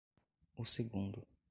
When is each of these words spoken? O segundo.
O 0.61 0.63
segundo. 0.75 1.19